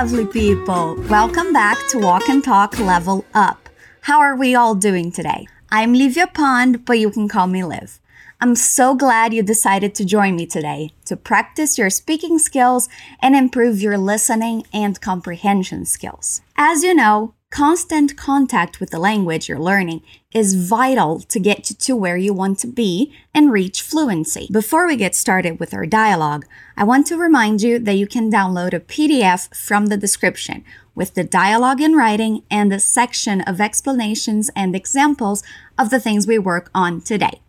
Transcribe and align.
lovely 0.00 0.24
people. 0.24 0.94
Welcome 1.10 1.52
back 1.52 1.76
to 1.90 1.98
Walk 1.98 2.30
and 2.30 2.42
Talk 2.42 2.78
Level 2.78 3.22
Up. 3.34 3.68
How 4.00 4.18
are 4.20 4.34
we 4.34 4.54
all 4.54 4.74
doing 4.74 5.12
today? 5.12 5.46
I'm 5.70 5.92
Livia 5.92 6.26
Pond, 6.26 6.86
but 6.86 6.98
you 6.98 7.10
can 7.10 7.28
call 7.28 7.46
me 7.46 7.62
Liv. 7.64 8.00
I'm 8.40 8.54
so 8.54 8.94
glad 8.94 9.34
you 9.34 9.42
decided 9.42 9.94
to 9.96 10.06
join 10.06 10.36
me 10.36 10.46
today 10.46 10.92
to 11.04 11.18
practice 11.18 11.76
your 11.76 11.90
speaking 11.90 12.38
skills 12.38 12.88
and 13.20 13.36
improve 13.36 13.82
your 13.82 13.98
listening 13.98 14.64
and 14.72 14.98
comprehension 14.98 15.84
skills. 15.84 16.40
As 16.56 16.82
you 16.82 16.94
know, 16.94 17.34
constant 17.50 18.16
contact 18.16 18.78
with 18.78 18.90
the 18.90 18.98
language 18.98 19.48
you're 19.48 19.58
learning 19.58 20.02
is 20.32 20.54
vital 20.54 21.18
to 21.18 21.40
get 21.40 21.68
you 21.68 21.76
to 21.76 21.96
where 21.96 22.16
you 22.16 22.32
want 22.32 22.60
to 22.60 22.68
be 22.68 23.12
and 23.34 23.50
reach 23.50 23.82
fluency. 23.82 24.48
Before 24.52 24.86
we 24.86 24.96
get 24.96 25.16
started 25.16 25.58
with 25.58 25.74
our 25.74 25.84
dialogue, 25.84 26.46
I 26.76 26.84
want 26.84 27.08
to 27.08 27.16
remind 27.16 27.60
you 27.60 27.80
that 27.80 27.96
you 27.96 28.06
can 28.06 28.30
download 28.30 28.72
a 28.72 28.80
PDF 28.80 29.52
from 29.54 29.86
the 29.86 29.96
description 29.96 30.64
with 30.94 31.14
the 31.14 31.24
dialogue 31.24 31.80
in 31.80 31.94
writing 31.96 32.44
and 32.50 32.72
a 32.72 32.78
section 32.78 33.40
of 33.40 33.60
explanations 33.60 34.50
and 34.54 34.76
examples 34.76 35.42
of 35.76 35.90
the 35.90 36.00
things 36.00 36.28
we 36.28 36.38
work 36.38 36.70
on 36.72 37.00
today. 37.00 37.40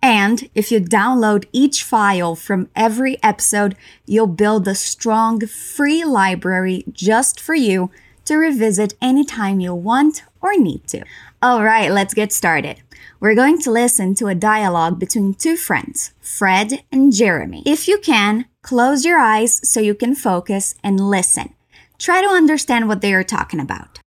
And 0.00 0.48
if 0.54 0.72
you 0.72 0.80
download 0.80 1.44
each 1.52 1.84
file 1.84 2.34
from 2.34 2.70
every 2.74 3.22
episode, 3.22 3.76
you'll 4.06 4.26
build 4.26 4.66
a 4.66 4.74
strong 4.74 5.46
free 5.46 6.04
library 6.04 6.84
just 6.90 7.38
for 7.38 7.54
you 7.54 7.90
to 8.32 8.38
revisit 8.38 8.94
anytime 9.02 9.60
you 9.60 9.74
want 9.74 10.24
or 10.40 10.56
need 10.56 10.86
to. 10.88 11.04
All 11.42 11.62
right, 11.62 11.90
let's 11.90 12.14
get 12.14 12.32
started. 12.32 12.82
We're 13.20 13.34
going 13.34 13.60
to 13.60 13.70
listen 13.70 14.14
to 14.16 14.28
a 14.28 14.34
dialogue 14.34 14.98
between 14.98 15.34
two 15.34 15.56
friends, 15.56 16.12
Fred 16.20 16.82
and 16.90 17.12
Jeremy. 17.12 17.62
If 17.66 17.86
you 17.86 17.98
can, 17.98 18.46
close 18.62 19.04
your 19.04 19.18
eyes 19.18 19.60
so 19.68 19.80
you 19.80 19.94
can 19.94 20.14
focus 20.14 20.74
and 20.82 20.98
listen. 20.98 21.54
Try 21.98 22.22
to 22.22 22.28
understand 22.28 22.88
what 22.88 23.02
they 23.02 23.12
are 23.12 23.22
talking 23.22 23.60
about. 23.60 23.98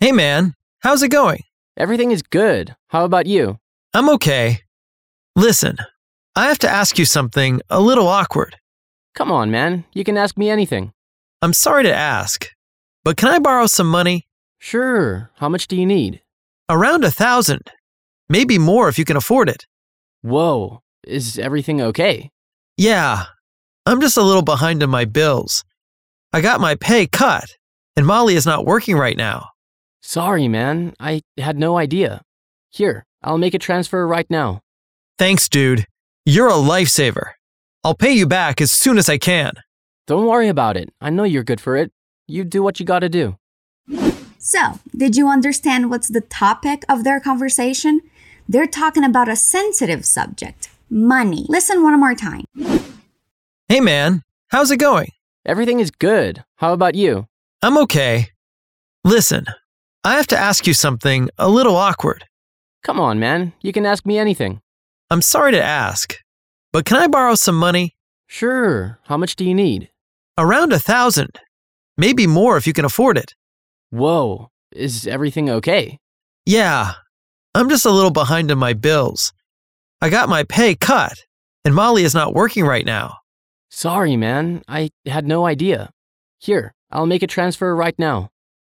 Hey 0.00 0.12
man, 0.12 0.54
how's 0.80 1.02
it 1.02 1.10
going? 1.10 1.42
Everything 1.76 2.10
is 2.12 2.22
good. 2.22 2.74
How 2.88 3.04
about 3.04 3.26
you? 3.26 3.58
I'm 3.92 4.08
okay. 4.10 4.62
Listen, 5.36 5.76
I 6.34 6.46
have 6.46 6.58
to 6.60 6.68
ask 6.68 6.98
you 6.98 7.04
something 7.04 7.60
a 7.68 7.80
little 7.80 8.08
awkward. 8.08 8.56
Come 9.14 9.30
on, 9.30 9.50
man. 9.50 9.84
You 9.92 10.02
can 10.02 10.16
ask 10.16 10.38
me 10.38 10.48
anything. 10.48 10.92
I'm 11.42 11.52
sorry 11.52 11.82
to 11.84 11.94
ask, 11.94 12.48
but 13.06 13.16
can 13.16 13.28
I 13.28 13.38
borrow 13.38 13.68
some 13.68 13.86
money? 13.86 14.26
Sure. 14.58 15.30
How 15.36 15.48
much 15.48 15.68
do 15.68 15.76
you 15.76 15.86
need? 15.86 16.22
Around 16.68 17.04
a 17.04 17.10
thousand. 17.12 17.70
Maybe 18.28 18.58
more 18.58 18.88
if 18.88 18.98
you 18.98 19.04
can 19.04 19.16
afford 19.16 19.48
it. 19.48 19.64
Whoa. 20.22 20.82
Is 21.06 21.38
everything 21.38 21.80
okay? 21.80 22.32
Yeah, 22.76 23.26
I'm 23.86 24.00
just 24.00 24.16
a 24.16 24.24
little 24.24 24.42
behind 24.42 24.82
on 24.82 24.90
my 24.90 25.04
bills. 25.04 25.62
I 26.32 26.40
got 26.40 26.60
my 26.60 26.74
pay 26.74 27.06
cut, 27.06 27.48
and 27.94 28.04
Molly 28.04 28.34
is 28.34 28.44
not 28.44 28.66
working 28.66 28.96
right 28.96 29.16
now. 29.16 29.50
Sorry, 30.02 30.48
man. 30.48 30.92
I 30.98 31.22
had 31.38 31.56
no 31.56 31.78
idea. 31.78 32.22
Here, 32.72 33.06
I'll 33.22 33.38
make 33.38 33.54
a 33.54 33.60
transfer 33.60 34.04
right 34.04 34.28
now. 34.28 34.62
Thanks, 35.16 35.48
dude. 35.48 35.86
You're 36.24 36.48
a 36.48 36.54
lifesaver. 36.54 37.34
I'll 37.84 37.94
pay 37.94 38.14
you 38.14 38.26
back 38.26 38.60
as 38.60 38.72
soon 38.72 38.98
as 38.98 39.08
I 39.08 39.16
can. 39.16 39.52
Don't 40.08 40.26
worry 40.26 40.48
about 40.48 40.76
it. 40.76 40.92
I 41.00 41.10
know 41.10 41.22
you're 41.22 41.44
good 41.44 41.60
for 41.60 41.76
it. 41.76 41.92
You 42.28 42.44
do 42.44 42.62
what 42.62 42.80
you 42.80 42.86
gotta 42.86 43.08
do. 43.08 43.36
So, 44.38 44.80
did 44.96 45.16
you 45.16 45.28
understand 45.28 45.90
what's 45.90 46.08
the 46.08 46.20
topic 46.20 46.84
of 46.88 47.04
their 47.04 47.20
conversation? 47.20 48.00
They're 48.48 48.66
talking 48.66 49.04
about 49.04 49.28
a 49.28 49.36
sensitive 49.36 50.04
subject 50.04 50.68
money. 50.90 51.46
Listen 51.48 51.82
one 51.82 51.98
more 51.98 52.14
time. 52.14 52.44
Hey 53.68 53.80
man, 53.80 54.22
how's 54.48 54.70
it 54.70 54.78
going? 54.78 55.10
Everything 55.44 55.80
is 55.80 55.90
good. 55.90 56.44
How 56.56 56.72
about 56.72 56.94
you? 56.94 57.26
I'm 57.62 57.78
okay. 57.78 58.30
Listen, 59.04 59.46
I 60.04 60.14
have 60.14 60.26
to 60.28 60.38
ask 60.38 60.66
you 60.66 60.74
something 60.74 61.28
a 61.38 61.48
little 61.48 61.76
awkward. 61.76 62.24
Come 62.82 63.00
on, 63.00 63.18
man. 63.18 63.52
You 63.60 63.72
can 63.72 63.86
ask 63.86 64.06
me 64.06 64.18
anything. 64.18 64.60
I'm 65.10 65.22
sorry 65.22 65.52
to 65.52 65.62
ask, 65.62 66.16
but 66.72 66.84
can 66.84 66.96
I 66.96 67.06
borrow 67.06 67.36
some 67.36 67.56
money? 67.56 67.96
Sure. 68.26 68.98
How 69.04 69.16
much 69.16 69.36
do 69.36 69.44
you 69.44 69.54
need? 69.54 69.90
Around 70.38 70.72
a 70.72 70.78
thousand. 70.78 71.40
Maybe 71.98 72.26
more 72.26 72.56
if 72.56 72.66
you 72.66 72.72
can 72.72 72.84
afford 72.84 73.16
it. 73.18 73.34
Whoa. 73.90 74.50
Is 74.72 75.06
everything 75.06 75.48
okay? 75.48 75.98
Yeah, 76.44 76.92
I'm 77.54 77.68
just 77.68 77.86
a 77.86 77.90
little 77.90 78.10
behind 78.10 78.50
on 78.50 78.58
my 78.58 78.74
bills. 78.74 79.32
I 80.00 80.10
got 80.10 80.28
my 80.28 80.44
pay 80.44 80.74
cut, 80.74 81.14
and 81.64 81.74
Molly 81.74 82.04
is 82.04 82.14
not 82.14 82.34
working 82.34 82.64
right 82.64 82.84
now. 82.84 83.18
Sorry, 83.70 84.16
man. 84.16 84.62
I 84.68 84.90
had 85.06 85.26
no 85.26 85.46
idea. 85.46 85.90
Here, 86.38 86.74
I'll 86.90 87.06
make 87.06 87.22
a 87.22 87.26
transfer 87.26 87.74
right 87.74 87.98
now. 87.98 88.28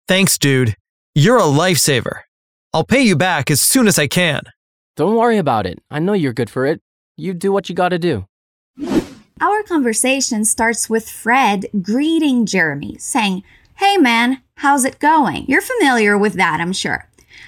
Thanks, 0.07 0.37
dude. 0.37 0.75
You're 1.15 1.39
a 1.39 1.41
lifesaver. 1.41 2.21
I'll 2.73 2.85
pay 2.85 3.01
you 3.01 3.15
back 3.15 3.49
as 3.49 3.59
soon 3.61 3.87
as 3.87 3.97
I 3.97 4.07
can. 4.07 4.43
Don't 4.95 5.15
worry 5.15 5.37
about 5.37 5.65
it. 5.65 5.79
I 5.89 5.99
know 5.99 6.13
you're 6.13 6.33
good 6.33 6.49
for 6.49 6.65
it. 6.65 6.81
You 7.17 7.33
do 7.33 7.51
what 7.51 7.69
you 7.69 7.75
gotta 7.75 7.97
do. 7.97 8.27
Our 9.39 9.61
conversation 9.61 10.45
starts 10.45 10.89
with 10.89 11.09
Fred 11.09 11.67
greeting 11.83 12.47
Jeremy, 12.47 12.97
saying, 12.97 13.43
Hey 13.75 13.97
man, 13.97 14.41
how's 14.55 14.83
it 14.83 14.97
going? 14.97 15.45
You're 15.47 15.61
familiar 15.61 16.17
with 16.17 16.33
that, 16.33 16.59
I'm 16.59 16.73
sure. 16.73 17.07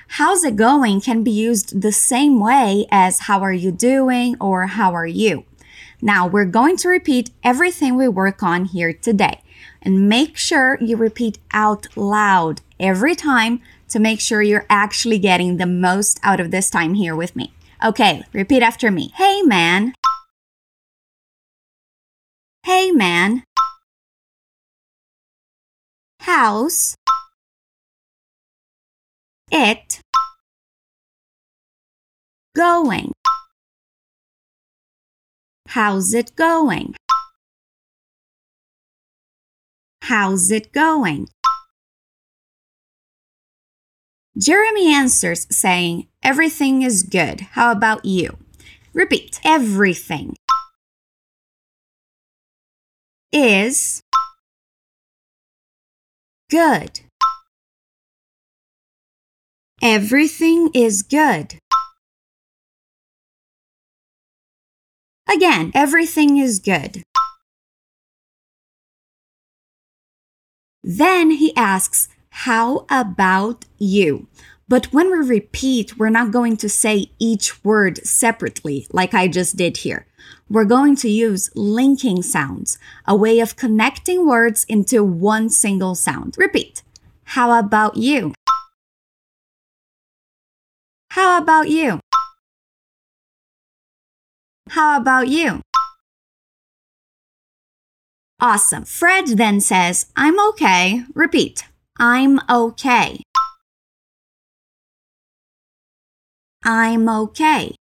How's 0.10 0.44
it 0.44 0.56
going 0.56 1.02
can 1.02 1.24
be 1.24 1.32
used 1.32 1.82
the 1.82 1.92
same 1.92 2.40
way 2.40 2.86
as 2.92 3.22
how 3.22 3.42
are 3.42 3.54
you 3.54 3.72
doing 3.72 4.36
or 4.40 4.68
how 4.68 4.94
are 4.94 5.08
you. 5.08 5.46
Now 6.00 6.28
we're 6.28 6.46
going 6.46 6.78
to 6.78 6.90
repeat 6.90 7.32
everything 7.44 7.96
we 7.96 8.08
work 8.08 8.44
on 8.44 8.66
here 8.66 8.94
today 8.94 9.42
and 9.82 10.08
make 10.08 10.38
sure 10.38 10.78
you 10.80 10.96
repeat 10.96 11.40
out 11.52 11.88
loud 11.98 12.62
every 12.80 13.16
time 13.16 13.62
to 13.88 14.00
make 14.00 14.20
sure 14.20 14.44
you're 14.44 14.68
actually 14.70 15.18
getting 15.18 15.58
the 15.58 15.66
most 15.66 16.20
out 16.22 16.40
of 16.40 16.52
this 16.52 16.70
time 16.70 16.94
here 16.94 17.16
with 17.16 17.36
me. 17.36 17.52
Okay, 17.84 18.24
repeat 18.32 18.62
after 18.62 18.92
me. 18.92 19.12
Hey 19.16 19.42
man. 19.42 19.96
Hey 22.70 22.92
man. 22.92 23.44
House. 26.20 26.96
It. 29.52 30.02
Going. 32.56 33.12
How's 35.70 36.14
it 36.14 36.36
going? 36.36 36.94
How's 40.04 40.52
it 40.52 40.72
going? 40.72 41.28
Jeremy 44.38 44.94
answers 44.94 45.48
saying, 45.50 46.06
Everything 46.22 46.84
is 46.84 47.02
good. 47.02 47.42
How 47.54 47.72
about 47.72 48.06
you? 48.06 48.38
Repeat. 48.94 49.40
Everything 49.44 50.36
is 53.32 54.02
good. 56.50 57.02
Everything 59.82 60.72
is 60.74 61.04
good. 61.04 61.60
Again, 65.32 65.72
everything 65.76 66.38
is 66.38 66.60
good. 66.60 67.04
Then 70.84 71.32
he 71.32 71.56
asks, 71.56 72.10
How 72.30 72.86
about 72.90 73.66
you? 73.78 74.28
But 74.70 74.94
when 74.94 75.12
we 75.12 75.28
repeat, 75.28 75.98
we're 75.98 76.12
not 76.12 76.32
going 76.32 76.56
to 76.58 76.70
say 76.70 77.12
each 77.18 77.66
word 77.66 78.06
separately 78.06 78.86
like 78.92 79.16
I 79.16 79.28
just 79.28 79.58
did 79.58 79.78
here. 79.78 80.06
We're 80.48 80.66
going 80.66 80.96
to 80.98 81.10
use 81.10 81.50
linking 81.56 82.22
sounds, 82.22 82.78
a 83.08 83.16
way 83.16 83.40
of 83.40 83.56
connecting 83.56 84.28
words 84.28 84.66
into 84.70 85.04
one 85.04 85.50
single 85.50 85.96
sound. 85.96 86.36
Repeat. 86.38 86.84
How 87.24 87.58
about 87.58 87.98
you? 87.98 88.34
How 91.12 91.42
about 91.42 91.70
you? 91.70 92.00
How 94.70 95.00
about 95.02 95.28
you? 95.30 95.62
Awesome. 98.40 98.86
Fred 98.86 99.30
then 99.30 99.62
says, 99.62 100.06
I'm 100.16 100.40
okay. 100.50 101.04
Repeat. 101.16 101.64
I'm 101.98 102.40
okay. 102.48 103.24
I'm 106.64 107.08
okay. 107.08 107.76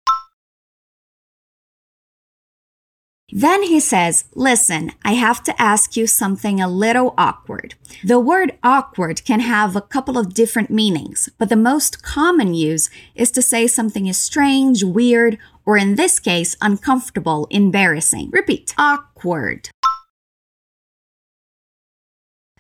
Then 3.30 3.64
he 3.64 3.78
says, 3.78 4.24
Listen, 4.34 4.92
I 5.04 5.12
have 5.12 5.42
to 5.44 5.60
ask 5.60 5.96
you 5.96 6.06
something 6.06 6.60
a 6.60 6.68
little 6.68 7.14
awkward. 7.18 7.74
The 8.02 8.18
word 8.18 8.56
awkward 8.62 9.24
can 9.24 9.40
have 9.40 9.76
a 9.76 9.82
couple 9.82 10.16
of 10.16 10.32
different 10.32 10.70
meanings, 10.70 11.28
but 11.36 11.50
the 11.50 11.56
most 11.56 12.02
common 12.02 12.54
use 12.54 12.88
is 13.14 13.30
to 13.32 13.42
say 13.42 13.66
something 13.66 14.06
is 14.06 14.18
strange, 14.18 14.82
weird, 14.82 15.38
or 15.66 15.76
in 15.76 15.96
this 15.96 16.18
case, 16.18 16.56
uncomfortable, 16.62 17.46
embarrassing. 17.50 18.30
Repeat 18.32 18.74
awkward. 18.78 19.68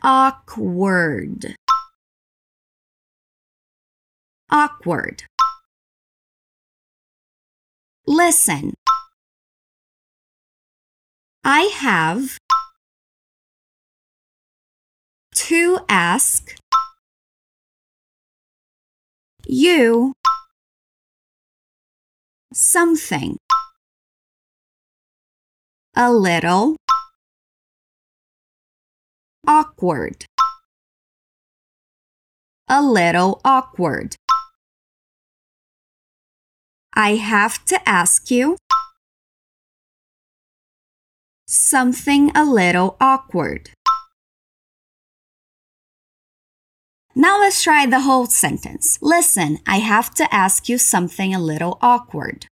awkward. 0.02 1.54
Awkward. 4.50 5.24
Listen. 8.08 8.72
I 11.44 11.64
have 11.76 12.38
to 15.34 15.80
ask 15.90 16.56
you 19.46 20.14
something. 22.50 23.36
A 25.94 26.10
little 26.10 26.76
awkward. 29.46 30.24
A 32.68 32.80
little 32.80 33.42
awkward 33.44 34.16
I 37.00 37.14
have 37.14 37.64
to 37.66 37.78
ask 37.88 38.28
you 38.28 38.56
something 41.46 42.36
a 42.36 42.44
little 42.44 42.96
awkward. 43.00 43.70
Now 47.14 47.38
let's 47.38 47.62
try 47.62 47.86
the 47.86 48.00
whole 48.00 48.26
sentence. 48.26 48.98
Listen, 49.00 49.60
I 49.64 49.76
have 49.76 50.12
to 50.14 50.34
ask 50.34 50.68
you 50.68 50.76
something 50.76 51.32
a 51.32 51.38
little 51.38 51.78
awkward. 51.80 52.46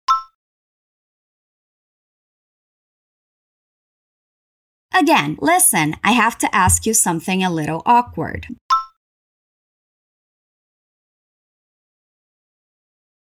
Again, 4.95 5.39
listen, 5.41 5.97
I 6.05 6.13
have 6.13 6.39
to 6.39 6.55
ask 6.55 6.87
you 6.87 6.95
something 6.95 7.43
a 7.43 7.51
little 7.51 7.83
awkward. 7.85 8.47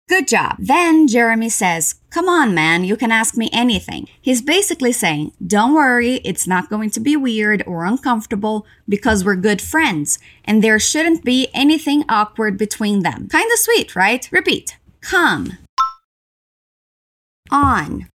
Good 0.10 0.28
job. 0.28 0.56
Then 0.58 1.08
Jeremy 1.08 1.50
says, 1.50 1.94
Come 2.10 2.28
on, 2.28 2.56
man, 2.56 2.84
you 2.84 2.98
can 2.98 3.12
ask 3.12 3.38
me 3.38 3.48
anything. 3.54 4.08
He's 4.20 4.42
basically 4.42 4.92
saying, 4.92 5.34
Don't 5.46 5.76
worry, 5.76 6.16
it's 6.26 6.48
not 6.48 6.68
going 6.68 6.90
to 6.92 7.00
be 7.00 7.16
weird 7.16 7.64
or 7.68 7.86
uncomfortable 7.86 8.66
because 8.88 9.24
we're 9.24 9.36
good 9.36 9.62
friends 9.62 10.18
and 10.44 10.64
there 10.64 10.80
shouldn't 10.80 11.24
be 11.24 11.48
anything 11.54 12.06
awkward 12.10 12.58
between 12.58 13.04
them. 13.04 13.28
Kinda 13.32 13.56
sweet, 13.58 13.96
right? 13.96 14.28
Repeat. 14.32 14.78
Come. 15.02 15.60
On. 17.52 18.08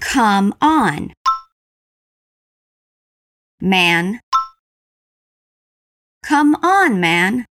Come 0.00 0.52
on. 0.60 1.12
Man. 3.60 4.18
Come 6.24 6.56
on, 6.56 7.00
man. 7.00 7.46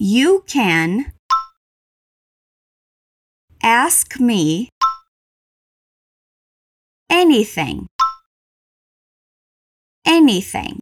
You 0.00 0.44
can 0.46 1.12
ask 3.64 4.20
me 4.20 4.68
anything. 7.10 7.88
Anything. 10.06 10.78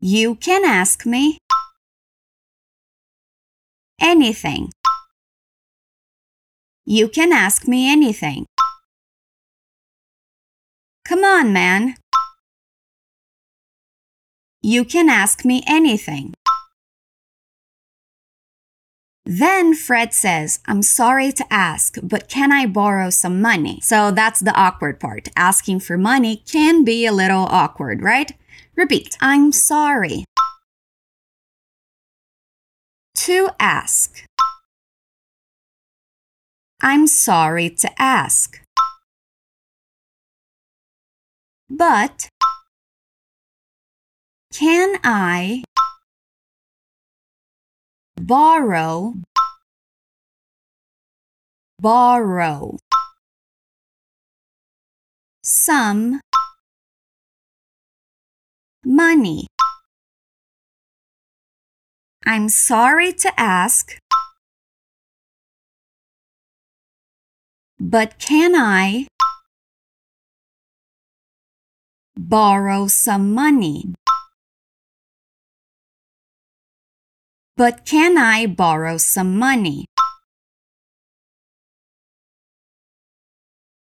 You 0.00 0.34
can 0.34 0.64
ask 0.64 1.06
me 1.06 1.38
anything. 4.00 4.72
You 6.84 7.08
can 7.08 7.32
ask 7.32 7.68
me 7.68 7.88
anything. 7.88 8.46
Come 11.04 11.22
on, 11.22 11.52
man. 11.52 11.94
You 14.62 14.84
can 14.84 15.08
ask 15.08 15.44
me 15.44 15.62
anything. 15.68 16.34
Then 19.26 19.74
Fred 19.74 20.12
says, 20.12 20.60
I'm 20.66 20.82
sorry 20.82 21.32
to 21.32 21.46
ask, 21.50 21.96
but 22.02 22.28
can 22.28 22.52
I 22.52 22.66
borrow 22.66 23.08
some 23.08 23.40
money? 23.40 23.80
So 23.82 24.10
that's 24.10 24.40
the 24.40 24.54
awkward 24.54 25.00
part. 25.00 25.28
Asking 25.34 25.80
for 25.80 25.96
money 25.96 26.42
can 26.46 26.84
be 26.84 27.06
a 27.06 27.12
little 27.12 27.46
awkward, 27.46 28.02
right? 28.02 28.30
Repeat, 28.76 29.16
I'm 29.22 29.50
sorry. 29.50 30.26
To 33.16 33.48
ask. 33.58 34.26
I'm 36.82 37.06
sorry 37.06 37.70
to 37.70 37.90
ask. 37.98 38.60
But 41.70 42.28
can 44.52 44.98
I 45.02 45.64
borrow. 48.16 49.14
Borrow. 51.80 52.78
Some. 55.42 56.20
Money. 58.84 59.46
I'm 62.26 62.48
sorry 62.48 63.12
to 63.12 63.32
ask. 63.38 63.98
But 67.78 68.18
can 68.18 68.54
I? 68.54 69.08
Borrow 72.16 72.86
some 72.86 73.34
money 73.34 73.94
But 77.56 77.84
can 77.84 78.18
I 78.18 78.46
borrow 78.46 78.96
some 78.98 79.38
money? 79.38 79.86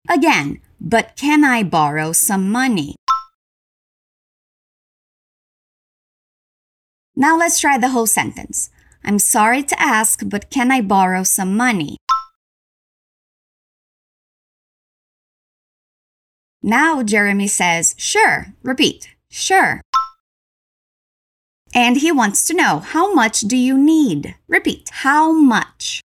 Again, 0.07 0.61
but 0.79 1.15
can 1.15 1.43
I 1.43 1.63
borrow 1.63 2.11
some 2.11 2.51
money? 2.51 2.95
Now 7.15 7.35
let's 7.35 7.59
try 7.59 7.79
the 7.79 7.89
whole 7.89 8.05
sentence. 8.05 8.69
I'm 9.03 9.17
sorry 9.17 9.63
to 9.63 9.81
ask, 9.81 10.21
but 10.23 10.51
can 10.51 10.71
I 10.71 10.81
borrow 10.81 11.23
some 11.23 11.57
money? 11.57 11.97
Now 16.61 17.01
Jeremy 17.01 17.47
says, 17.47 17.95
sure. 17.97 18.53
Repeat, 18.61 19.15
sure. 19.31 19.81
And 21.73 21.97
he 21.97 22.11
wants 22.11 22.45
to 22.45 22.53
know 22.53 22.79
how 22.79 23.13
much 23.13 23.41
do 23.41 23.55
you 23.55 23.77
need? 23.77 24.35
Repeat, 24.47 24.89
how 24.91 25.31
much? 25.31 26.01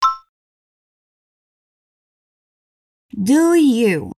Do 3.21 3.55
you 3.55 4.13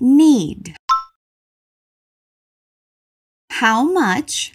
need? 0.00 0.76
How 3.50 3.84
much 3.84 4.52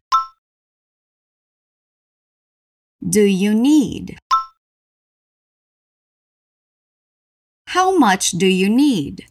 do 3.07 3.23
you 3.23 3.55
need? 3.55 4.17
How 7.67 7.97
much 7.97 8.31
do 8.31 8.47
you 8.47 8.67
need? 8.67 9.27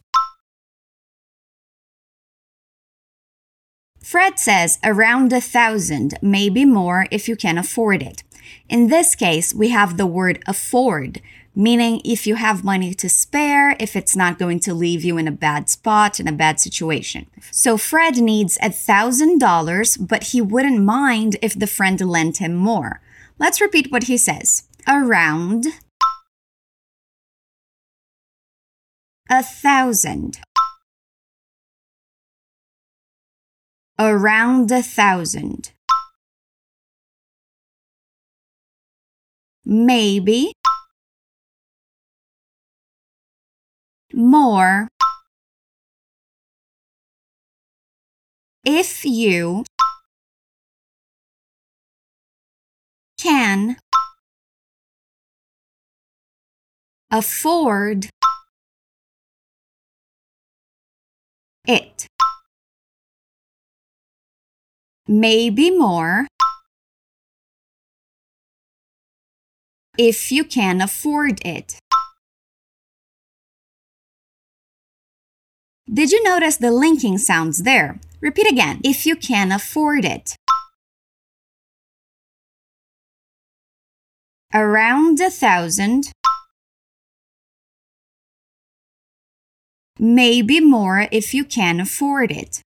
Fred 4.09 4.39
says 4.39 4.79
around 4.83 5.31
a 5.31 5.39
thousand, 5.39 6.15
maybe 6.19 6.65
more 6.65 7.05
if 7.11 7.27
you 7.27 7.35
can 7.35 7.59
afford 7.59 8.01
it. 8.01 8.23
In 8.67 8.87
this 8.87 9.13
case, 9.13 9.53
we 9.53 9.69
have 9.69 9.97
the 9.97 10.07
word 10.07 10.41
afford, 10.47 11.21
meaning 11.53 12.01
if 12.03 12.25
you 12.25 12.33
have 12.33 12.63
money 12.63 12.95
to 12.95 13.07
spare, 13.07 13.75
if 13.79 13.95
it's 13.95 14.15
not 14.15 14.39
going 14.39 14.61
to 14.61 14.73
leave 14.73 15.03
you 15.03 15.19
in 15.19 15.27
a 15.27 15.31
bad 15.31 15.69
spot, 15.69 16.19
in 16.19 16.27
a 16.27 16.31
bad 16.31 16.59
situation. 16.59 17.27
So 17.51 17.77
Fred 17.77 18.17
needs 18.17 18.57
a 18.63 18.71
thousand 18.71 19.37
dollars, 19.37 19.95
but 19.95 20.23
he 20.33 20.41
wouldn't 20.41 20.83
mind 20.83 21.37
if 21.43 21.53
the 21.53 21.67
friend 21.67 22.01
lent 22.01 22.37
him 22.37 22.55
more. 22.55 23.01
Let's 23.37 23.61
repeat 23.61 23.91
what 23.91 24.05
he 24.05 24.17
says. 24.17 24.63
Around 24.87 25.67
a 29.29 29.43
thousand. 29.43 30.39
Around 33.99 34.71
a 34.71 34.81
thousand. 34.81 35.73
Maybe 39.65 40.53
more 44.13 44.87
if 48.65 49.05
you 49.05 49.63
can 53.17 53.77
afford 57.11 58.09
it. 61.67 62.07
Maybe 65.11 65.71
more 65.71 66.27
if 69.97 70.31
you 70.31 70.43
can 70.43 70.81
afford 70.81 71.43
it. 71.43 71.79
Did 75.91 76.11
you 76.11 76.23
notice 76.23 76.57
the 76.57 76.69
linking 76.69 77.17
sounds 77.17 77.63
there? 77.63 77.99
Repeat 78.21 78.51
again. 78.51 78.81
If 78.83 79.07
you 79.07 79.15
can 79.15 79.51
afford 79.51 80.05
it. 80.05 80.35
Around 84.53 85.19
a 85.21 85.31
thousand. 85.31 86.11
Maybe 89.97 90.59
more 90.59 91.07
if 91.11 91.33
you 91.33 91.43
can 91.43 91.79
afford 91.79 92.31
it. 92.31 92.61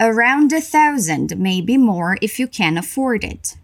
Around 0.00 0.52
a 0.52 0.60
thousand, 0.60 1.36
maybe 1.36 1.76
more 1.76 2.18
if 2.22 2.38
you 2.38 2.46
can 2.46 2.78
afford 2.78 3.24
it. 3.24 3.56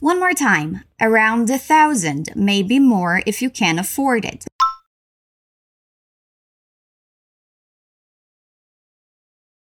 One 0.00 0.18
more 0.18 0.32
time. 0.32 0.82
Around 1.00 1.48
a 1.50 1.58
thousand, 1.58 2.30
maybe 2.34 2.78
more 2.78 3.22
if 3.24 3.40
you 3.40 3.50
can 3.50 3.78
afford 3.78 4.24
it. 4.24 4.46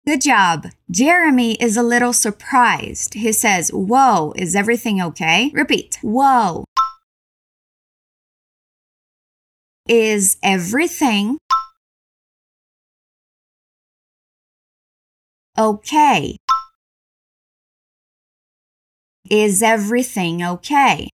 Good 0.05 0.21
job. 0.21 0.67
Jeremy 0.89 1.55
is 1.55 1.75
a 1.75 1.83
little 1.83 2.13
surprised. 2.13 3.15
He 3.15 3.31
says, 3.31 3.71
Whoa, 3.73 4.33
is 4.35 4.55
everything 4.55 5.01
okay? 5.01 5.51
Repeat. 5.53 5.97
Whoa. 6.01 6.64
Is 9.87 10.37
everything 10.41 11.37
okay? 15.55 16.37
Is 19.29 19.61
everything 19.61 20.41
okay? 20.43 21.09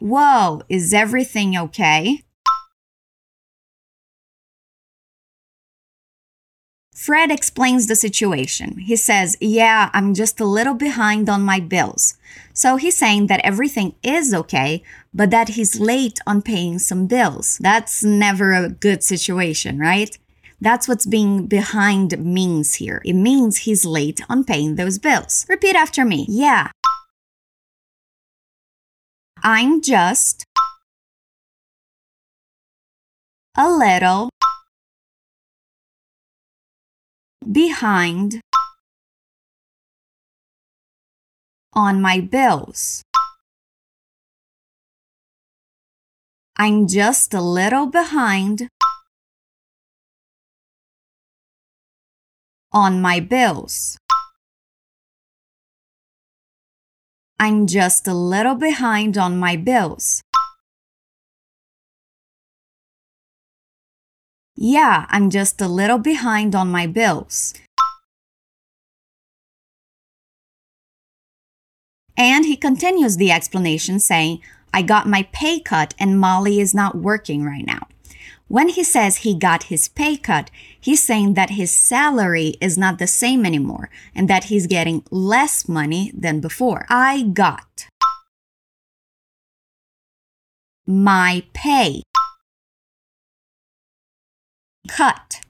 Whoa, 0.00 0.62
is 0.68 0.92
everything 0.92 1.56
okay? 1.56 2.24
Fred 7.04 7.30
explains 7.30 7.86
the 7.86 7.96
situation. 7.96 8.78
He 8.78 8.96
says, 8.96 9.36
Yeah, 9.38 9.90
I'm 9.92 10.14
just 10.14 10.40
a 10.40 10.46
little 10.46 10.72
behind 10.72 11.28
on 11.28 11.42
my 11.42 11.60
bills. 11.60 12.14
So 12.54 12.76
he's 12.76 12.96
saying 12.96 13.26
that 13.26 13.44
everything 13.44 13.94
is 14.02 14.32
okay, 14.32 14.82
but 15.12 15.28
that 15.30 15.50
he's 15.50 15.78
late 15.78 16.18
on 16.26 16.40
paying 16.40 16.78
some 16.78 17.06
bills. 17.06 17.58
That's 17.58 18.02
never 18.02 18.54
a 18.54 18.70
good 18.70 19.04
situation, 19.04 19.78
right? 19.78 20.16
That's 20.62 20.88
what's 20.88 21.04
being 21.04 21.46
behind 21.46 22.18
means 22.18 22.76
here. 22.76 23.02
It 23.04 23.12
means 23.12 23.58
he's 23.58 23.84
late 23.84 24.22
on 24.30 24.42
paying 24.42 24.76
those 24.76 24.98
bills. 24.98 25.44
Repeat 25.46 25.76
after 25.76 26.06
me. 26.06 26.24
Yeah. 26.26 26.70
I'm 29.42 29.82
just 29.82 30.46
a 33.58 33.70
little 33.70 34.30
behind 37.50 38.40
on 41.72 42.00
my 42.00 42.20
bills. 42.20 43.02
I'm 46.56 46.86
just 46.86 47.34
a 47.34 47.40
little 47.40 47.86
behind 47.86 48.68
on 52.72 53.02
my 53.02 53.20
bills. 53.20 53.98
I'm 57.38 57.66
just 57.66 58.06
a 58.06 58.14
little 58.14 58.54
behind 58.54 59.18
on 59.18 59.36
my 59.36 59.56
bills. 59.56 60.22
Yeah, 64.56 65.06
I'm 65.08 65.30
just 65.30 65.60
a 65.60 65.68
little 65.68 65.98
behind 65.98 66.54
on 66.54 66.70
my 66.70 66.86
bills. 66.86 67.54
And 72.16 72.44
he 72.44 72.56
continues 72.56 73.16
the 73.16 73.32
explanation 73.32 73.98
saying, 73.98 74.40
I 74.72 74.82
got 74.82 75.08
my 75.08 75.28
pay 75.32 75.60
cut 75.60 75.94
and 75.98 76.20
Molly 76.20 76.60
is 76.60 76.74
not 76.74 76.96
working 76.96 77.44
right 77.44 77.66
now. 77.66 77.88
When 78.46 78.68
he 78.68 78.84
says 78.84 79.18
he 79.18 79.34
got 79.34 79.64
his 79.64 79.88
pay 79.88 80.16
cut, 80.16 80.50
he's 80.80 81.02
saying 81.02 81.34
that 81.34 81.50
his 81.50 81.74
salary 81.74 82.54
is 82.60 82.78
not 82.78 82.98
the 82.98 83.06
same 83.06 83.44
anymore 83.44 83.90
and 84.14 84.28
that 84.28 84.44
he's 84.44 84.66
getting 84.68 85.02
less 85.10 85.68
money 85.68 86.12
than 86.14 86.40
before. 86.40 86.86
I 86.88 87.22
got 87.22 87.88
my 90.86 91.42
pay 91.52 92.02
cut. 94.88 95.40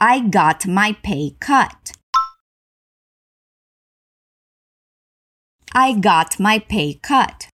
I 0.00 0.20
got 0.20 0.66
my 0.66 0.96
pay 1.02 1.36
cut. 1.40 1.92
I 5.72 5.92
got 5.92 6.38
my 6.38 6.58
pay 6.58 6.94
cut. 6.94 7.48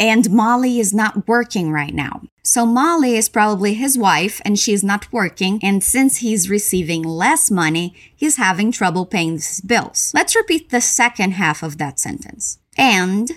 And 0.00 0.30
Molly 0.30 0.78
is 0.78 0.94
not 0.94 1.26
working 1.26 1.72
right 1.72 1.94
now. 1.94 2.22
So 2.44 2.64
Molly 2.64 3.16
is 3.16 3.28
probably 3.28 3.74
his 3.74 3.98
wife 3.98 4.40
and 4.44 4.58
she's 4.58 4.84
not 4.84 5.12
working. 5.12 5.58
And 5.62 5.82
since 5.82 6.18
he's 6.18 6.48
receiving 6.48 7.02
less 7.02 7.50
money, 7.50 7.94
he's 8.14 8.36
having 8.36 8.70
trouble 8.70 9.06
paying 9.06 9.34
his 9.34 9.60
bills. 9.60 10.12
Let's 10.14 10.36
repeat 10.36 10.70
the 10.70 10.80
second 10.80 11.32
half 11.32 11.62
of 11.62 11.78
that 11.78 11.98
sentence. 11.98 12.58
And 12.76 13.32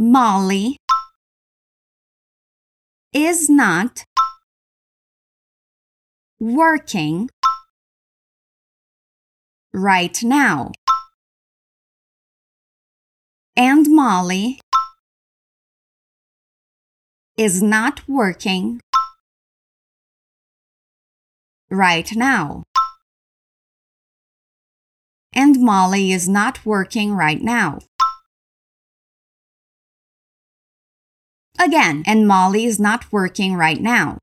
Molly 0.00 0.76
is 3.12 3.50
not 3.50 4.04
working 6.38 7.28
right 9.72 10.22
now. 10.22 10.70
And 13.56 13.88
Molly 13.90 14.60
is 17.36 17.60
not 17.60 18.08
working 18.08 18.80
right 21.72 22.08
now. 22.14 22.62
And 25.34 25.60
Molly 25.60 26.12
is 26.12 26.28
not 26.28 26.64
working 26.64 27.14
right 27.14 27.42
now. 27.42 27.80
Again, 31.58 32.04
and 32.06 32.28
Molly 32.28 32.64
is 32.64 32.78
not 32.78 33.12
working 33.12 33.54
right 33.54 33.80
now. 33.80 34.18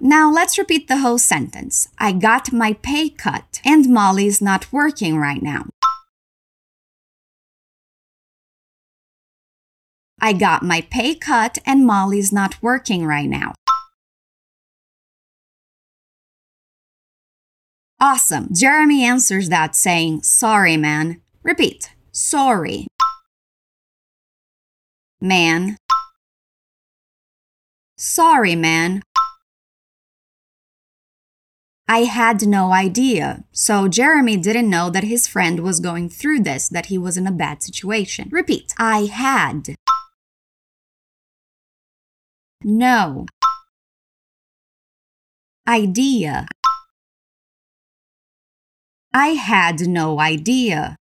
Now 0.00 0.32
let's 0.32 0.58
repeat 0.58 0.88
the 0.88 0.98
whole 0.98 1.18
sentence. 1.18 1.88
I 1.98 2.12
got 2.12 2.52
my 2.52 2.72
pay 2.72 3.10
cut 3.10 3.60
and 3.64 3.88
Molly 3.88 4.26
is 4.26 4.40
not 4.40 4.72
working 4.72 5.16
right 5.18 5.42
now. 5.42 5.66
I 10.20 10.32
got 10.32 10.62
my 10.62 10.80
pay 10.80 11.14
cut 11.14 11.58
and 11.66 11.86
Molly's 11.86 12.32
not 12.32 12.60
working 12.62 13.04
right 13.06 13.28
now. 13.28 13.54
Awesome. 18.00 18.48
Jeremy 18.52 19.04
answers 19.04 19.50
that 19.50 19.76
saying, 19.76 20.22
Sorry, 20.22 20.76
man. 20.76 21.20
Repeat. 21.44 21.94
Sorry 22.10 22.86
man. 25.22 25.76
Sorry, 27.96 28.56
man. 28.56 29.02
I 31.88 32.04
had 32.04 32.46
no 32.46 32.72
idea. 32.72 33.44
So 33.52 33.86
Jeremy 33.86 34.36
didn't 34.36 34.70
know 34.70 34.90
that 34.90 35.04
his 35.04 35.28
friend 35.28 35.60
was 35.60 35.78
going 35.78 36.08
through 36.08 36.40
this, 36.40 36.68
that 36.68 36.86
he 36.86 36.98
was 36.98 37.16
in 37.16 37.26
a 37.26 37.32
bad 37.32 37.62
situation. 37.62 38.28
Repeat. 38.30 38.72
I 38.78 39.06
had. 39.06 39.74
No. 42.64 43.26
Idea. 45.68 46.46
I 49.12 49.28
had 49.28 49.86
no 49.86 50.18
idea. 50.18 50.96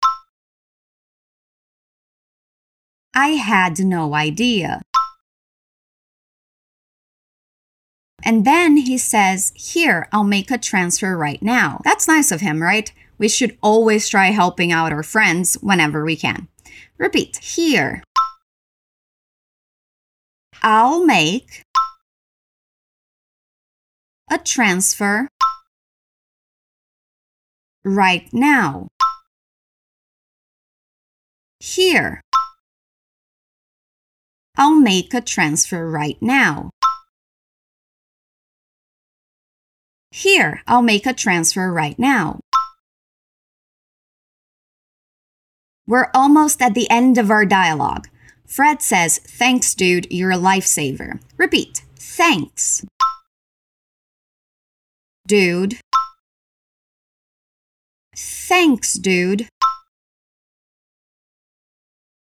I 3.16 3.28
had 3.28 3.78
no 3.78 4.14
idea. 4.14 4.82
And 8.22 8.44
then 8.44 8.76
he 8.76 8.98
says, 8.98 9.52
Here, 9.56 10.06
I'll 10.12 10.22
make 10.22 10.50
a 10.50 10.58
transfer 10.58 11.16
right 11.16 11.40
now. 11.40 11.80
That's 11.82 12.06
nice 12.06 12.30
of 12.30 12.42
him, 12.42 12.62
right? 12.62 12.92
We 13.16 13.28
should 13.28 13.56
always 13.62 14.10
try 14.10 14.26
helping 14.32 14.70
out 14.70 14.92
our 14.92 15.02
friends 15.02 15.54
whenever 15.62 16.04
we 16.04 16.14
can. 16.14 16.48
Repeat, 16.98 17.38
here. 17.38 18.02
I'll 20.62 21.02
make 21.02 21.62
a 24.30 24.36
transfer 24.36 25.28
right 27.82 28.28
now. 28.30 28.88
Here. 31.60 32.20
I'll 34.56 34.80
make 34.80 35.12
a 35.12 35.20
transfer 35.20 35.88
right 35.88 36.16
now. 36.20 36.70
Here, 40.10 40.62
I'll 40.66 40.82
make 40.82 41.04
a 41.04 41.12
transfer 41.12 41.70
right 41.70 41.98
now. 41.98 42.40
We're 45.86 46.10
almost 46.14 46.62
at 46.62 46.74
the 46.74 46.90
end 46.90 47.18
of 47.18 47.30
our 47.30 47.44
dialogue. 47.44 48.08
Fred 48.46 48.80
says, 48.80 49.18
Thanks, 49.18 49.74
dude, 49.74 50.06
you're 50.10 50.32
a 50.32 50.36
lifesaver. 50.36 51.20
Repeat, 51.36 51.82
thanks. 51.96 52.84
Dude. 55.26 55.78
Thanks, 58.14 58.94
dude. 58.94 59.48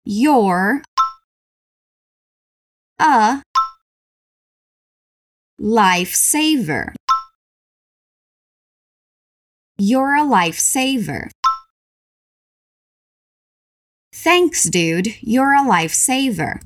You're 0.05 0.83
a 2.99 3.43
lifesaver. 5.61 6.95
You're 9.79 10.17
a 10.17 10.23
lifesaver. 10.23 11.31
Thanks, 14.13 14.65
dude. 14.65 15.15
You're 15.21 15.55
a 15.55 15.61
lifesaver. 15.61 16.61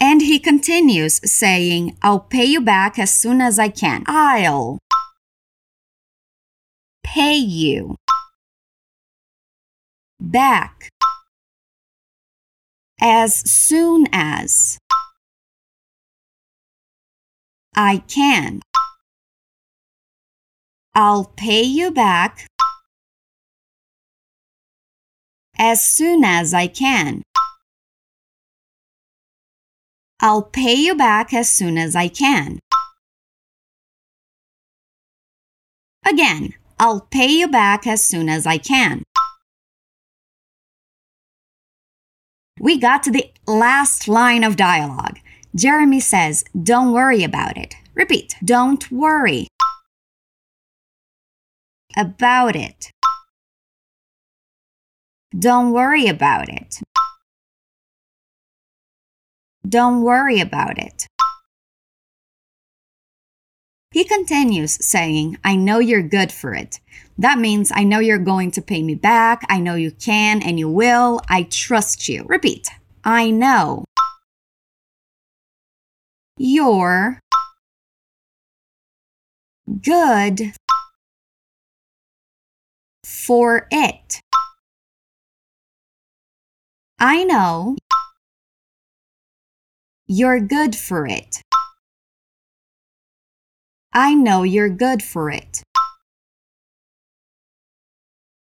And 0.00 0.22
he 0.22 0.38
continues 0.38 1.20
saying, 1.30 1.96
I'll 2.02 2.20
pay 2.20 2.44
you 2.44 2.60
back 2.60 2.98
as 2.98 3.12
soon 3.12 3.40
as 3.40 3.58
I 3.58 3.68
can. 3.68 4.04
I'll 4.06 4.78
pay 7.02 7.36
you 7.36 7.96
back 10.20 10.88
as 13.00 13.36
soon 13.50 14.06
as 14.12 14.78
I 17.74 17.98
can. 18.08 18.60
I'll 20.94 21.26
pay 21.36 21.62
you 21.62 21.92
back 21.92 22.48
as 25.58 25.82
soon 25.82 26.24
as 26.24 26.52
I 26.52 26.66
can. 26.66 27.22
I'll 30.20 30.42
pay 30.42 30.74
you 30.74 30.96
back 30.96 31.32
as 31.32 31.48
soon 31.48 31.78
as 31.78 31.94
I 31.94 32.08
can. 32.08 32.58
Again, 36.04 36.54
I'll 36.80 37.02
pay 37.02 37.28
you 37.28 37.48
back 37.48 37.86
as 37.86 38.04
soon 38.04 38.28
as 38.28 38.46
I 38.46 38.58
can. 38.58 39.04
We 42.60 42.78
got 42.78 43.02
to 43.04 43.10
the 43.10 43.30
last 43.46 44.08
line 44.08 44.42
of 44.42 44.56
dialogue. 44.56 45.18
Jeremy 45.54 46.00
says, 46.00 46.44
Don't 46.60 46.92
worry 46.92 47.22
about 47.22 47.56
it. 47.56 47.74
Repeat, 47.94 48.34
don't 48.44 48.90
worry 48.90 49.48
about 51.96 52.56
it. 52.56 52.90
Don't 55.36 55.72
worry 55.72 56.08
about 56.08 56.48
it. 56.48 56.80
Don't 59.68 60.02
worry 60.02 60.40
about 60.40 60.78
it. 60.78 61.06
He 63.90 64.04
continues 64.04 64.84
saying, 64.84 65.38
I 65.42 65.56
know 65.56 65.78
you're 65.78 66.02
good 66.02 66.30
for 66.30 66.54
it. 66.54 66.78
That 67.16 67.38
means 67.38 67.72
I 67.74 67.84
know 67.84 68.00
you're 68.00 68.18
going 68.18 68.50
to 68.52 68.62
pay 68.62 68.82
me 68.82 68.94
back. 68.94 69.42
I 69.48 69.60
know 69.60 69.76
you 69.76 69.90
can 69.90 70.42
and 70.42 70.58
you 70.58 70.68
will. 70.68 71.22
I 71.28 71.44
trust 71.44 72.06
you. 72.06 72.24
Repeat. 72.28 72.68
I 73.02 73.30
know. 73.30 73.86
You're 76.36 77.20
good 79.80 80.52
for 83.04 83.66
it. 83.70 84.20
I 87.00 87.24
know 87.24 87.76
you're 90.06 90.40
good 90.40 90.76
for 90.76 91.06
it. 91.06 91.42
I 93.92 94.14
know 94.14 94.42
you're 94.42 94.68
good 94.68 95.02
for 95.02 95.30
it. 95.30 95.62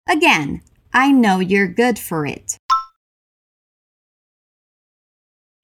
Again, 0.09 0.62
I 0.92 1.11
know 1.11 1.38
you're 1.38 1.68
good 1.68 1.99
for 1.99 2.27
it. 2.27 2.59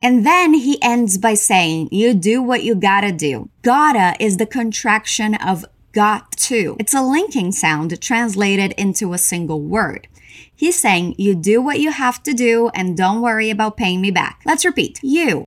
And 0.00 0.24
then 0.24 0.54
he 0.54 0.80
ends 0.80 1.18
by 1.18 1.34
saying, 1.34 1.88
You 1.90 2.14
do 2.14 2.40
what 2.40 2.62
you 2.62 2.74
gotta 2.74 3.12
do. 3.12 3.50
Gotta 3.62 4.14
is 4.22 4.36
the 4.36 4.46
contraction 4.46 5.34
of 5.34 5.64
got 5.92 6.32
to. 6.32 6.76
It's 6.78 6.94
a 6.94 7.02
linking 7.02 7.50
sound 7.50 8.00
translated 8.00 8.72
into 8.78 9.12
a 9.12 9.18
single 9.18 9.60
word. 9.60 10.06
He's 10.54 10.78
saying, 10.78 11.16
You 11.18 11.34
do 11.34 11.60
what 11.60 11.80
you 11.80 11.90
have 11.90 12.22
to 12.22 12.32
do 12.32 12.70
and 12.74 12.96
don't 12.96 13.20
worry 13.20 13.50
about 13.50 13.76
paying 13.76 14.00
me 14.00 14.12
back. 14.12 14.40
Let's 14.46 14.64
repeat. 14.64 15.00
You 15.02 15.44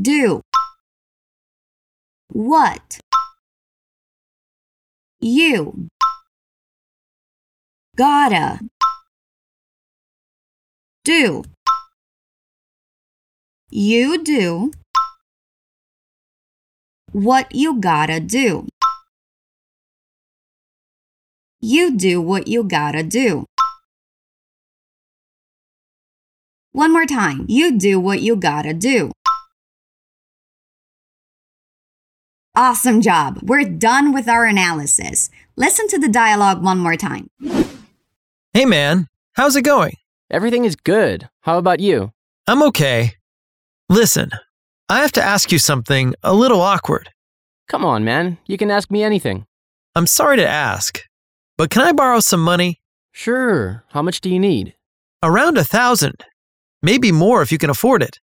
do 0.00 0.42
what 2.38 3.00
you 5.18 5.88
gotta 7.96 8.60
do. 11.02 11.42
You 13.70 14.22
do 14.22 14.70
what 17.10 17.52
you 17.52 17.80
gotta 17.80 18.20
do. 18.20 18.68
You 21.60 21.96
do 21.96 22.20
what 22.20 22.46
you 22.46 22.62
gotta 22.62 23.02
do. 23.02 23.46
One 26.70 26.92
more 26.92 27.06
time. 27.06 27.46
You 27.48 27.76
do 27.76 27.98
what 27.98 28.22
you 28.22 28.36
gotta 28.36 28.72
do. 28.72 29.10
Awesome 32.58 33.00
job. 33.00 33.38
We're 33.40 33.62
done 33.62 34.12
with 34.12 34.26
our 34.26 34.44
analysis. 34.44 35.30
Listen 35.54 35.86
to 35.90 35.96
the 35.96 36.08
dialogue 36.08 36.60
one 36.60 36.78
more 36.78 36.96
time. 36.96 37.30
Hey 38.52 38.64
man, 38.64 39.06
how's 39.34 39.54
it 39.54 39.62
going? 39.62 39.94
Everything 40.28 40.64
is 40.64 40.74
good. 40.74 41.28
How 41.42 41.58
about 41.58 41.78
you? 41.78 42.10
I'm 42.48 42.64
okay. 42.64 43.12
Listen, 43.88 44.30
I 44.88 45.02
have 45.02 45.12
to 45.12 45.22
ask 45.22 45.52
you 45.52 45.60
something 45.60 46.16
a 46.24 46.34
little 46.34 46.60
awkward. 46.60 47.10
Come 47.68 47.84
on, 47.84 48.04
man. 48.04 48.38
You 48.48 48.58
can 48.58 48.72
ask 48.72 48.90
me 48.90 49.04
anything. 49.04 49.46
I'm 49.94 50.08
sorry 50.08 50.38
to 50.38 50.48
ask, 50.48 51.00
but 51.56 51.70
can 51.70 51.82
I 51.82 51.92
borrow 51.92 52.18
some 52.18 52.42
money? 52.42 52.80
Sure. 53.12 53.84
How 53.90 54.02
much 54.02 54.20
do 54.20 54.28
you 54.28 54.40
need? 54.40 54.74
Around 55.22 55.58
a 55.58 55.64
thousand. 55.64 56.24
Maybe 56.82 57.12
more 57.12 57.40
if 57.40 57.52
you 57.52 57.58
can 57.58 57.70
afford 57.70 58.02
it. 58.02 58.18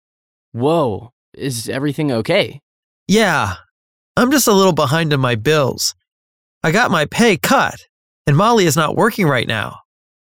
Whoa. 0.51 1.13
Is 1.33 1.69
everything 1.69 2.11
okay? 2.11 2.59
Yeah, 3.07 3.55
I'm 4.17 4.31
just 4.31 4.47
a 4.47 4.53
little 4.53 4.73
behind 4.73 5.13
on 5.13 5.19
my 5.19 5.35
bills. 5.35 5.93
I 6.63 6.71
got 6.71 6.89
my 6.89 7.05
pay 7.05 7.35
cut, 7.37 7.75
and 8.25 8.37
Molly 8.37 8.65
is 8.65 8.75
not 8.75 8.95
working 8.95 9.27
right 9.27 9.47
now. 9.47 9.79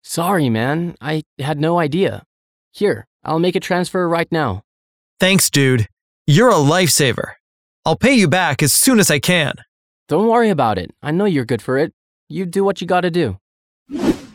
Sorry, 0.02 0.50
man. 0.50 0.96
I 1.00 1.22
had 1.38 1.60
no 1.60 1.78
idea. 1.78 2.24
Here, 2.72 3.06
I'll 3.24 3.38
make 3.38 3.54
a 3.56 3.60
transfer 3.60 4.08
right 4.08 4.30
now. 4.32 4.62
Thanks, 5.20 5.50
dude. 5.50 5.86
You're 6.26 6.50
a 6.50 6.54
lifesaver. 6.54 7.34
I'll 7.84 7.96
pay 7.96 8.14
you 8.14 8.26
back 8.28 8.62
as 8.62 8.72
soon 8.72 8.98
as 8.98 9.10
I 9.10 9.20
can. 9.20 9.54
Don't 10.08 10.26
worry 10.28 10.50
about 10.50 10.78
it. 10.78 10.92
I 11.02 11.12
know 11.12 11.24
you're 11.24 11.44
good 11.44 11.62
for 11.62 11.78
it. 11.78 11.92
You 12.28 12.44
do 12.44 12.64
what 12.64 12.80
you 12.80 12.86
gotta 12.86 13.10
do. 13.10 13.38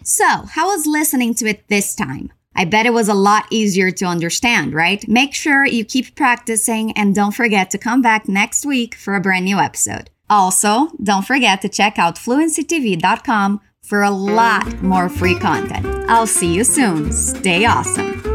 So, 0.03 0.25
how 0.25 0.67
was 0.67 0.87
listening 0.87 1.35
to 1.35 1.45
it 1.45 1.67
this 1.67 1.93
time? 1.93 2.31
I 2.55 2.65
bet 2.65 2.85
it 2.85 2.93
was 2.93 3.09
a 3.09 3.13
lot 3.13 3.45
easier 3.49 3.91
to 3.91 4.05
understand, 4.05 4.73
right? 4.73 5.07
Make 5.07 5.33
sure 5.33 5.65
you 5.65 5.85
keep 5.85 6.15
practicing 6.15 6.91
and 6.93 7.15
don't 7.15 7.33
forget 7.33 7.69
to 7.71 7.77
come 7.77 8.01
back 8.01 8.27
next 8.27 8.65
week 8.65 8.95
for 8.95 9.15
a 9.15 9.21
brand 9.21 9.45
new 9.45 9.57
episode. 9.57 10.09
Also, 10.29 10.89
don't 11.03 11.25
forget 11.25 11.61
to 11.61 11.69
check 11.69 11.99
out 11.99 12.15
fluencytv.com 12.15 13.61
for 13.81 14.03
a 14.03 14.11
lot 14.11 14.81
more 14.81 15.09
free 15.09 15.37
content. 15.37 15.85
I'll 16.09 16.27
see 16.27 16.53
you 16.53 16.63
soon. 16.63 17.11
Stay 17.11 17.65
awesome. 17.65 18.31